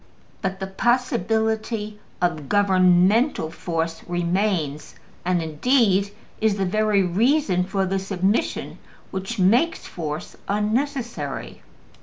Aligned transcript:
But 0.41 0.59
the 0.59 0.65
possibility 0.65 1.99
of 2.23 2.49
governmental 2.49 3.51
force 3.51 4.01
remains, 4.07 4.95
and 5.23 5.43
indeed 5.43 6.09
is 6.39 6.55
the 6.57 6.65
very 6.65 7.03
reason 7.03 7.63
for 7.65 7.85
the 7.85 7.99
submission 7.99 8.79
which 9.11 9.37
makes 9.37 9.85
force 9.85 10.35
unnecessary. 10.47 11.61